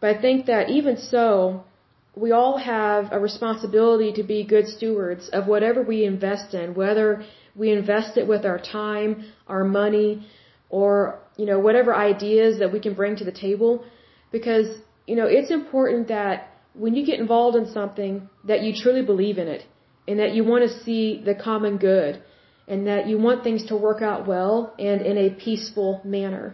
[0.01, 1.65] But I think that even so,
[2.15, 7.25] we all have a responsibility to be good stewards of whatever we invest in, whether
[7.55, 10.27] we invest it with our time, our money,
[10.69, 13.85] or you know, whatever ideas that we can bring to the table.
[14.37, 14.69] Because,
[15.07, 16.37] you know, it's important that
[16.75, 19.63] when you get involved in something, that you truly believe in it
[20.07, 22.23] and that you want to see the common good
[22.67, 26.47] and that you want things to work out well and in a peaceful manner.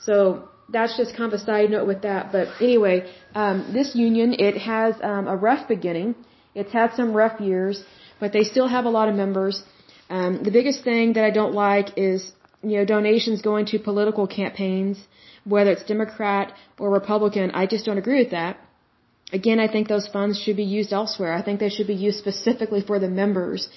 [0.00, 2.32] So that's just kind of a side note with that.
[2.32, 2.96] But anyway,
[3.34, 6.14] um, this union, it has um, a rough beginning.
[6.54, 7.84] It's had some rough years,
[8.18, 9.62] but they still have a lot of members.
[10.10, 12.32] Um, the biggest thing that I don't like is
[12.62, 14.98] you know, donations going to political campaigns,
[15.44, 18.58] whether it's Democrat or Republican, I just don't agree with that.
[19.32, 21.32] Again, I think those funds should be used elsewhere.
[21.32, 23.68] I think they should be used specifically for the members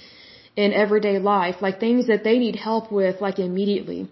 [0.56, 4.10] in everyday life, like things that they need help with, like immediately.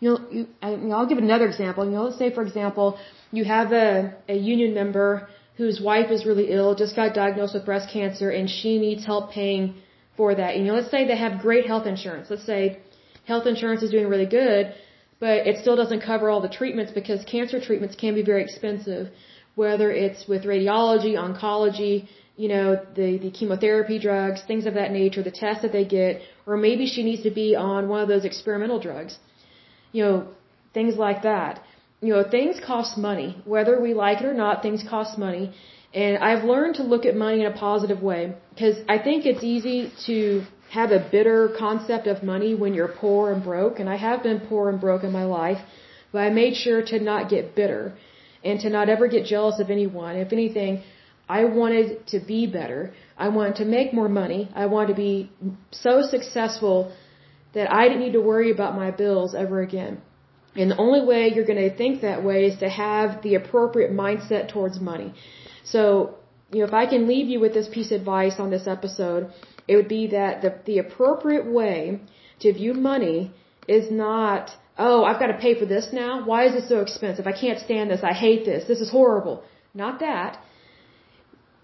[0.00, 1.84] You know, you, I, you I'll give another example.
[1.84, 2.98] You know, let's say, for example,
[3.30, 7.64] you have a, a union member whose wife is really ill, just got diagnosed with
[7.64, 9.74] breast cancer, and she needs help paying
[10.16, 10.56] for that.
[10.56, 12.28] You know, let's say they have great health insurance.
[12.30, 12.78] Let's say
[13.24, 14.74] health insurance is doing really good,
[15.20, 19.08] but it still doesn't cover all the treatments because cancer treatments can be very expensive,
[19.54, 25.22] whether it's with radiology, oncology, you know, the, the chemotherapy drugs, things of that nature,
[25.22, 28.24] the tests that they get, or maybe she needs to be on one of those
[28.24, 29.18] experimental drugs.
[29.92, 30.28] You know,
[30.72, 31.62] things like that.
[32.00, 33.40] You know, things cost money.
[33.44, 35.52] Whether we like it or not, things cost money.
[35.94, 39.44] And I've learned to look at money in a positive way because I think it's
[39.44, 40.42] easy to
[40.78, 44.40] have a bitter concept of money when you're poor and broke, and I have been
[44.50, 45.60] poor and broke in my life,
[46.12, 47.82] but I made sure to not get bitter
[48.42, 50.16] and to not ever get jealous of anyone.
[50.16, 50.82] If anything,
[51.28, 52.80] I wanted to be better.
[53.26, 54.42] I wanted to make more money.
[54.62, 55.30] I wanted to be
[55.70, 56.76] so successful
[57.56, 60.00] that I didn't need to worry about my bills ever again.
[60.56, 63.92] And the only way you're going to think that way is to have the appropriate
[63.92, 65.14] mindset towards money.
[65.64, 65.84] So,
[66.52, 69.30] you know, if I can leave you with this piece of advice on this episode,
[69.68, 72.00] it would be that the, the appropriate way
[72.40, 73.32] to view money
[73.68, 76.24] is not, oh, I've got to pay for this now.
[76.24, 77.26] Why is this so expensive?
[77.26, 78.02] I can't stand this.
[78.02, 78.64] I hate this.
[78.66, 79.44] This is horrible.
[79.74, 80.38] Not that.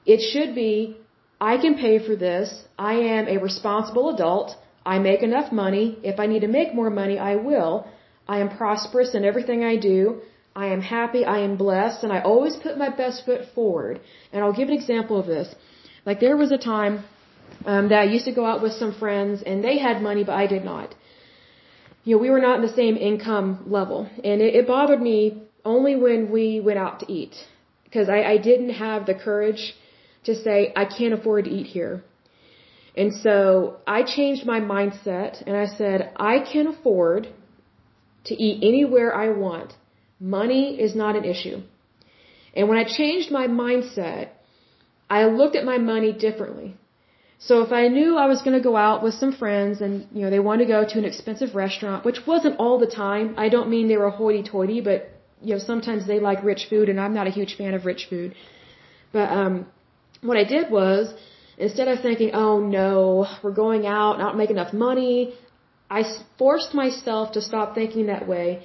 [0.06, 0.96] It should be,
[1.40, 2.64] I can pay for this.
[2.78, 4.56] I am a responsible adult.
[4.86, 5.98] I make enough money.
[6.02, 7.86] If I need to make more money, I will.
[8.26, 10.20] I am prosperous in everything I do.
[10.56, 11.24] I am happy.
[11.24, 12.04] I am blessed.
[12.04, 14.00] And I always put my best foot forward.
[14.32, 15.54] And I'll give an example of this.
[16.06, 17.04] Like there was a time
[17.64, 20.34] um, that I used to go out with some friends and they had money, but
[20.34, 20.94] I did not.
[22.04, 24.08] You know, we were not in the same income level.
[24.24, 27.34] And it, it bothered me only when we went out to eat.
[27.84, 29.74] Because I, I didn't have the courage
[30.24, 32.02] to say, I can't afford to eat here.
[32.96, 37.28] And so I changed my mindset and I said, I can afford
[38.24, 39.74] to eat anywhere I want.
[40.20, 41.62] Money is not an issue.
[42.54, 44.30] And when I changed my mindset,
[45.08, 46.76] I looked at my money differently.
[47.40, 50.22] So if I knew I was going to go out with some friends and, you
[50.22, 53.34] know, they wanted to go to an expensive restaurant, which wasn't all the time.
[53.36, 55.08] I don't mean they were hoity-toity, but,
[55.40, 58.06] you know, sometimes they like rich food and I'm not a huge fan of rich
[58.10, 58.34] food.
[59.12, 59.66] But, um,
[60.20, 61.14] what I did was,
[61.58, 65.34] instead of thinking, oh no, we're going out, not making enough money,
[65.88, 66.02] I
[66.38, 68.64] forced myself to stop thinking that way.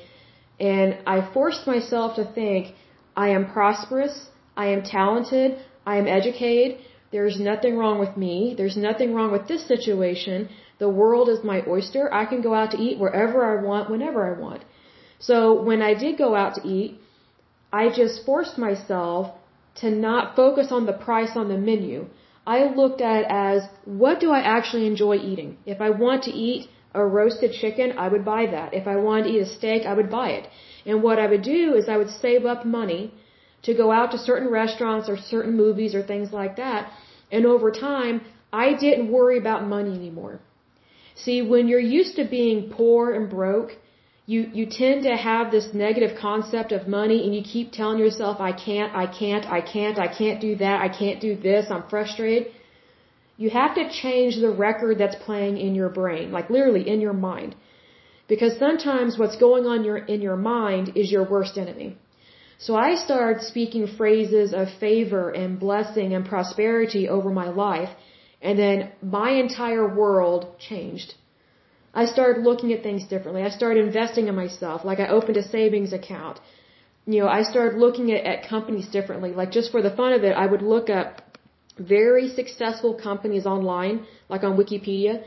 [0.60, 2.76] And I forced myself to think,
[3.16, 6.80] I am prosperous, I am talented, I am educated,
[7.14, 8.56] there's nothing wrong with me.
[8.60, 10.50] There's nothing wrong with this situation.
[10.84, 12.04] The world is my oyster.
[12.22, 14.62] I can go out to eat wherever I want, whenever I want.
[15.30, 15.38] So
[15.70, 17.00] when I did go out to eat,
[17.82, 19.32] I just forced myself
[19.82, 21.98] to not focus on the price on the menu.
[22.56, 23.60] I looked at it as
[24.02, 25.52] what do I actually enjoy eating?
[25.66, 26.68] If I want to eat
[27.02, 28.74] a roasted chicken, I would buy that.
[28.82, 30.50] If I wanted to eat a steak, I would buy it.
[30.86, 33.04] And what I would do is I would save up money
[33.64, 36.92] to go out to certain restaurants or certain movies or things like that.
[37.36, 38.16] And over time,
[38.64, 40.36] I didn't worry about money anymore.
[41.24, 43.72] See, when you're used to being poor and broke,
[44.32, 48.40] you, you tend to have this negative concept of money and you keep telling yourself,
[48.40, 51.86] I can't, I can't, I can't, I can't do that, I can't do this, I'm
[51.94, 52.44] frustrated.
[53.44, 57.18] You have to change the record that's playing in your brain, like literally in your
[57.32, 57.56] mind.
[58.28, 61.98] Because sometimes what's going on your, in your mind is your worst enemy.
[62.58, 67.90] So I started speaking phrases of favor and blessing and prosperity over my life,
[68.42, 71.16] and then my entire world changed.
[71.94, 73.44] I started looking at things differently.
[73.44, 74.84] I started investing in myself.
[74.84, 76.40] Like I opened a savings account.
[77.06, 79.32] You know, I started looking at, at companies differently.
[79.32, 81.22] Like just for the fun of it, I would look up
[81.78, 85.24] very successful companies online, like on Wikipedia,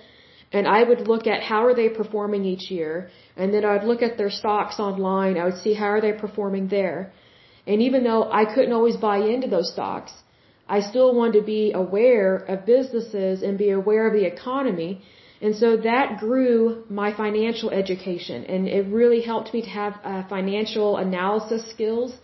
[0.52, 4.02] and I would look at how are they performing each year, and then I'd look
[4.02, 5.36] at their stocks online.
[5.38, 7.12] I would see how are they performing there.
[7.66, 10.12] And even though I couldn't always buy into those stocks,
[10.68, 15.02] I still wanted to be aware of businesses and be aware of the economy.
[15.40, 20.22] And so that grew my financial education and it really helped me to have uh,
[20.28, 22.14] financial analysis skills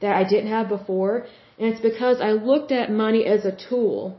[0.00, 1.26] that I didn't have before.
[1.58, 4.18] And it's because I looked at money as a tool,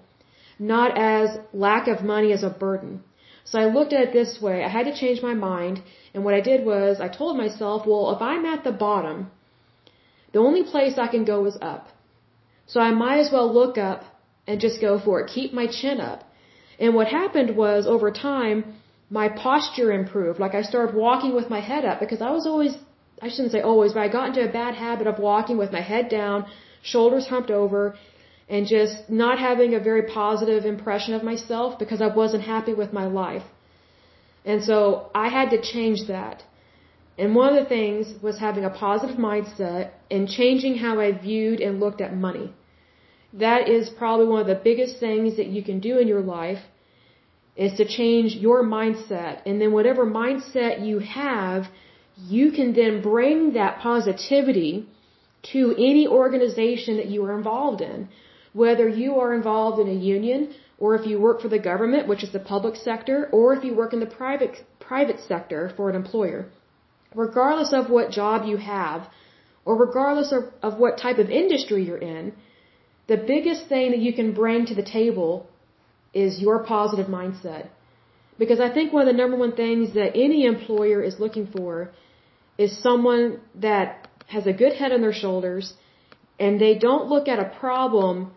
[0.57, 3.03] not as lack of money as a burden.
[3.49, 4.63] So I looked at it this way.
[4.63, 5.81] I had to change my mind.
[6.13, 9.31] And what I did was I told myself, well, if I'm at the bottom,
[10.33, 11.87] the only place I can go is up.
[12.65, 14.03] So I might as well look up
[14.47, 15.31] and just go for it.
[15.37, 16.23] Keep my chin up.
[16.79, 18.57] And what happened was over time,
[19.09, 20.39] my posture improved.
[20.39, 22.75] Like I started walking with my head up because I was always,
[23.21, 25.81] I shouldn't say always, but I got into a bad habit of walking with my
[25.81, 26.45] head down,
[26.81, 27.95] shoulders humped over,
[28.49, 32.93] and just not having a very positive impression of myself because I wasn't happy with
[32.93, 33.43] my life.
[34.45, 36.43] And so I had to change that.
[37.17, 41.59] And one of the things was having a positive mindset and changing how I viewed
[41.59, 42.53] and looked at money.
[43.33, 46.59] That is probably one of the biggest things that you can do in your life
[47.55, 49.41] is to change your mindset.
[49.45, 51.67] And then whatever mindset you have,
[52.35, 54.87] you can then bring that positivity
[55.51, 58.09] to any organization that you are involved in.
[58.61, 60.39] Whether you are involved in a union
[60.83, 63.73] or if you work for the government, which is the public sector, or if you
[63.81, 64.53] work in the private
[64.89, 66.41] private sector for an employer
[67.15, 69.07] regardless of what job you have,
[69.65, 72.33] or regardless of, of what type of industry you're in,
[73.07, 75.47] the biggest thing that you can bring to the table
[76.13, 77.67] is your positive mindset.
[78.37, 81.91] Because I think one of the number one things that any employer is looking for
[82.57, 85.73] is someone that has a good head on their shoulders
[86.39, 88.31] and they don't look at a problem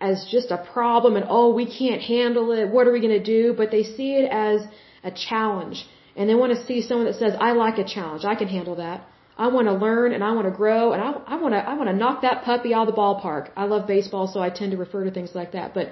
[0.00, 3.22] as just a problem and oh we can't handle it what are we going to
[3.22, 4.60] do but they see it as
[5.04, 8.24] a challenge and they want to see someone that says, I like a challenge.
[8.24, 9.06] I can handle that.
[9.36, 11.74] I want to learn and I want to grow and I, I want to, I
[11.74, 13.50] want to knock that puppy out of the ballpark.
[13.56, 15.74] I love baseball, so I tend to refer to things like that.
[15.74, 15.90] But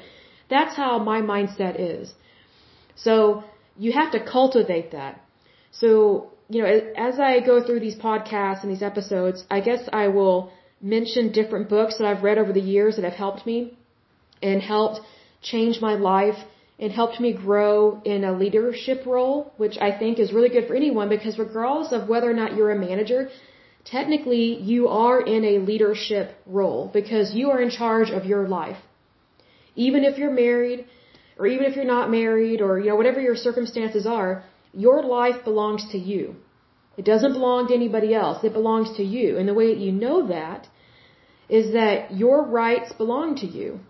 [0.49, 2.15] that's how my mindset is.
[2.95, 3.43] So
[3.77, 5.21] you have to cultivate that.
[5.73, 10.07] So, you know, as I go through these podcasts and these episodes, I guess I
[10.09, 13.77] will mention different books that I've read over the years that have helped me
[14.43, 15.01] and helped
[15.43, 16.39] change my life
[16.87, 20.75] it helped me grow in a leadership role, which I think is really good for
[20.75, 23.21] anyone because regardless of whether or not you're a manager,
[23.85, 28.81] technically you are in a leadership role because you are in charge of your life.
[29.77, 30.85] Even if you're married
[31.39, 35.45] or even if you're not married or you know whatever your circumstances are, your life
[35.45, 36.35] belongs to you.
[36.97, 38.43] It doesn't belong to anybody else.
[38.43, 39.39] It belongs to you.
[39.39, 40.67] And the way that you know that
[41.49, 43.81] is that your rights belong to you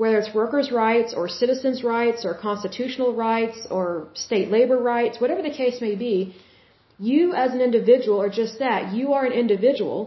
[0.00, 3.84] whether it's workers' rights or citizens' rights or constitutional rights or
[4.26, 6.34] state labor rights, whatever the case may be,
[7.10, 8.94] you as an individual are just that.
[8.98, 9.98] You are an individual,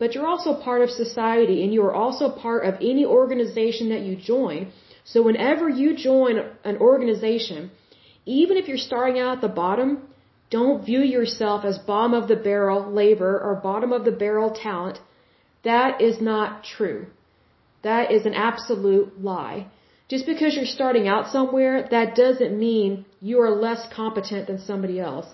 [0.00, 4.02] but you're also part of society and you are also part of any organization that
[4.06, 4.70] you join.
[5.12, 6.34] So whenever you join
[6.70, 7.70] an organization,
[8.40, 9.90] even if you're starting out at the bottom,
[10.50, 14.98] don't view yourself as bottom of the barrel labor or bottom of the barrel talent.
[15.64, 17.06] That is not true.
[17.82, 19.66] That is an absolute lie.
[20.08, 24.98] Just because you're starting out somewhere, that doesn't mean you are less competent than somebody
[24.98, 25.26] else.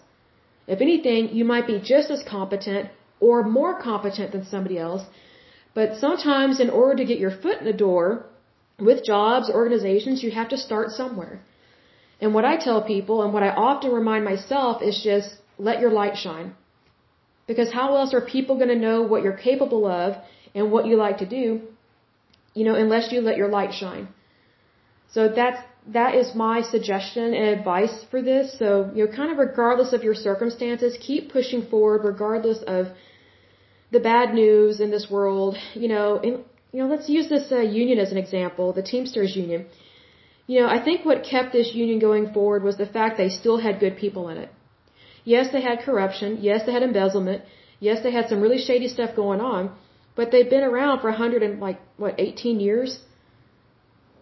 [0.66, 2.88] If anything, you might be just as competent
[3.20, 5.04] or more competent than somebody else.
[5.74, 8.26] But sometimes in order to get your foot in the door
[8.78, 11.40] with jobs, organizations, you have to start somewhere.
[12.20, 15.90] And what I tell people and what I often remind myself is just let your
[15.90, 16.54] light shine.
[17.46, 20.16] Because how else are people going to know what you're capable of
[20.54, 21.60] and what you like to do
[22.54, 24.08] you know, unless you let your light shine.
[25.14, 25.60] So that's,
[25.98, 28.58] that is my suggestion and advice for this.
[28.58, 32.88] So, you know, kind of regardless of your circumstances, keep pushing forward regardless of
[33.92, 35.56] the bad news in this world.
[35.74, 39.36] You know, and, you know, let's use this uh, union as an example, the Teamsters
[39.36, 39.66] Union.
[40.46, 43.58] You know, I think what kept this union going forward was the fact they still
[43.66, 44.50] had good people in it.
[45.24, 46.38] Yes, they had corruption.
[46.40, 47.42] Yes, they had embezzlement.
[47.80, 49.74] Yes, they had some really shady stuff going on.
[50.16, 53.00] But they've been around for 100 and like, what, 18 years?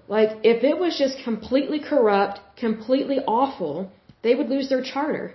[0.09, 3.91] Like, if it was just completely corrupt, completely awful,
[4.23, 5.35] they would lose their charter.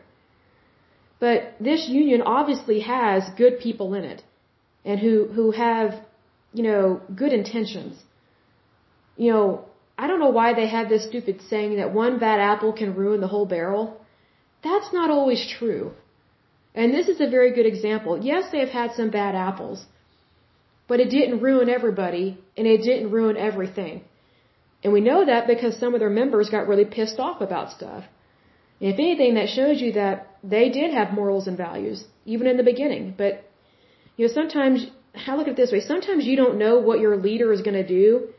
[1.20, 4.24] But this union obviously has good people in it
[4.86, 5.96] and who, who have,
[6.54, 7.96] you know, good intentions.
[9.16, 9.66] You know,
[9.98, 13.20] I don't know why they have this stupid saying that one bad apple can ruin
[13.20, 14.00] the whole barrel.
[14.64, 15.92] That's not always true.
[16.76, 18.20] And this is a very good example.
[18.24, 19.86] Yes, they have had some bad apples,
[20.88, 24.04] but it didn't ruin everybody and it didn't ruin everything.
[24.84, 28.04] And we know that because some of their members got really pissed off about stuff.
[28.80, 32.58] And if anything, that shows you that they did have morals and values, even in
[32.58, 33.16] the beginning.
[33.18, 33.50] But,
[34.16, 34.86] you know, sometimes,
[35.26, 37.80] I look at it this way, sometimes you don't know what your leader is going
[37.86, 38.30] to do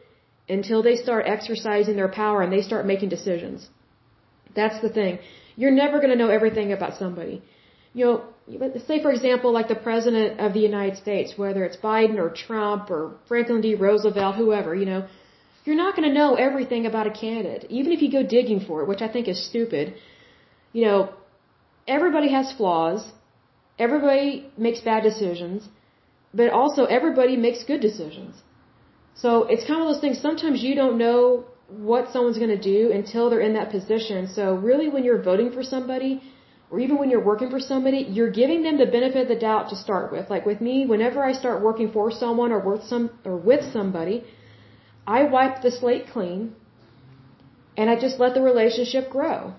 [0.48, 3.68] until they start exercising their power and they start making decisions.
[4.54, 5.18] That's the thing.
[5.56, 7.42] You're never going to know everything about somebody.
[7.98, 8.16] You know,
[8.90, 12.82] say for example, like the president of the United States, whether it's Biden or Trump
[12.96, 13.74] or Franklin D.
[13.86, 15.00] Roosevelt, whoever, you know,
[15.64, 18.76] you're not going to know everything about a candidate, even if you go digging for
[18.82, 19.94] it, which I think is stupid.
[20.76, 20.98] You know,
[21.96, 23.00] everybody has flaws.
[23.86, 24.28] Everybody
[24.66, 25.68] makes bad decisions,
[26.32, 28.34] but also everybody makes good decisions.
[29.22, 30.16] So it's kind of those things.
[30.28, 31.20] Sometimes you don't know
[31.90, 34.28] what someone's going to do until they're in that position.
[34.38, 36.12] So really, when you're voting for somebody,
[36.70, 39.70] or even when you're working for somebody, you're giving them the benefit of the doubt
[39.70, 40.28] to start with.
[40.28, 44.24] Like with me, whenever I start working for someone or with some or with somebody,
[45.06, 46.54] I wipe the slate clean,
[47.78, 49.54] and I just let the relationship grow.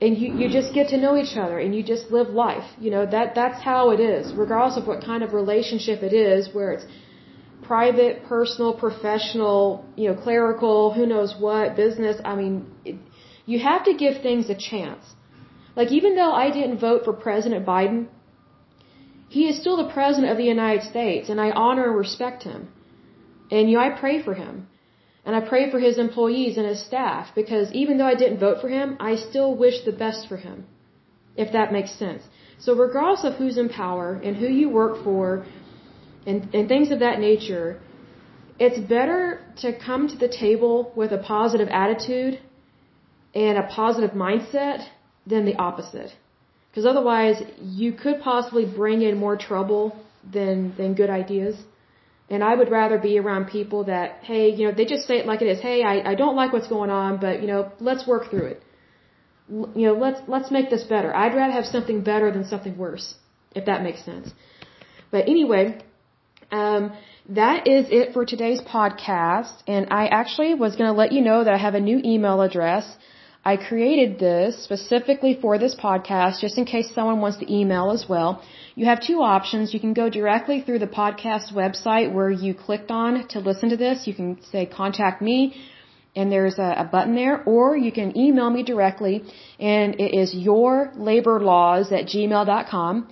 [0.00, 2.68] And you, you just get to know each other and you just live life.
[2.78, 6.54] You know, that, that's how it is, regardless of what kind of relationship it is,
[6.54, 6.86] where it's
[7.64, 12.20] private, personal, professional, you know, clerical, who knows what, business.
[12.24, 12.96] I mean, it,
[13.46, 15.04] you have to give things a chance.
[15.78, 18.00] Like, even though I didn't vote for President Biden,
[19.36, 22.60] he is still the President of the United States, and I honor and respect him.
[23.52, 24.66] And, you know, I pray for him.
[25.24, 28.58] And I pray for his employees and his staff, because even though I didn't vote
[28.60, 30.66] for him, I still wish the best for him.
[31.36, 32.22] If that makes sense.
[32.58, 35.46] So regardless of who's in power and who you work for,
[36.26, 37.80] and, and things of that nature,
[38.58, 39.20] it's better
[39.62, 42.40] to come to the table with a positive attitude
[43.46, 44.80] and a positive mindset
[45.32, 46.12] than the opposite.
[46.68, 47.36] Because otherwise,
[47.80, 49.84] you could possibly bring in more trouble
[50.36, 51.56] than, than good ideas.
[52.30, 55.26] And I would rather be around people that, hey, you know, they just say it
[55.30, 55.60] like it is.
[55.60, 58.62] Hey, I, I don't like what's going on, but, you know, let's work through it.
[59.50, 61.10] L- you know, let's, let's make this better.
[61.22, 63.14] I'd rather have something better than something worse,
[63.54, 64.30] if that makes sense.
[65.10, 65.82] But anyway,
[66.50, 66.92] um,
[67.30, 69.54] that is it for today's podcast.
[69.66, 72.42] And I actually was going to let you know that I have a new email
[72.42, 72.84] address.
[73.44, 78.06] I created this specifically for this podcast just in case someone wants to email as
[78.08, 78.42] well.
[78.74, 79.72] You have two options.
[79.72, 83.76] You can go directly through the podcast website where you clicked on to listen to
[83.76, 84.06] this.
[84.06, 85.54] You can say contact me
[86.14, 89.24] and there's a, a button there or you can email me directly
[89.58, 93.08] and it is yourlaborlaws at gmail.com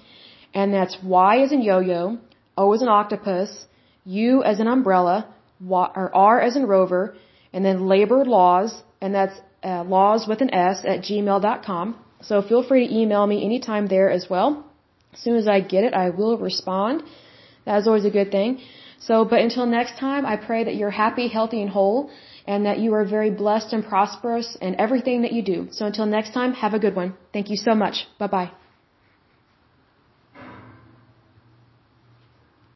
[0.54, 2.18] and that's Y as in yo-yo,
[2.56, 3.66] O as an octopus,
[4.04, 5.28] U as an umbrella,
[5.60, 7.14] y, or R as in rover,
[7.52, 11.86] and then labor laws, and that's uh, laws with an S at gmail.com.
[12.28, 14.50] So feel free to email me anytime there as well.
[15.12, 17.02] As soon as I get it, I will respond.
[17.66, 18.60] That is always a good thing.
[18.98, 22.10] So, but until next time, I pray that you're happy, healthy, and whole,
[22.46, 25.68] and that you are very blessed and prosperous in everything that you do.
[25.70, 27.14] So until next time, have a good one.
[27.32, 28.06] Thank you so much.
[28.18, 28.50] Bye bye.